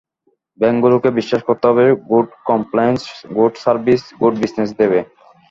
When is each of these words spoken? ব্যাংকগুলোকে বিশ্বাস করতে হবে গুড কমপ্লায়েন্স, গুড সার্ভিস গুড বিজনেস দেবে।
ব্যাংকগুলোকে 0.59 1.09
বিশ্বাস 1.19 1.41
করতে 1.47 1.65
হবে 1.69 1.85
গুড 2.09 2.27
কমপ্লায়েন্স, 2.49 3.01
গুড 3.35 3.53
সার্ভিস 3.63 4.01
গুড 4.21 4.33
বিজনেস 4.41 4.69
দেবে। 4.81 4.99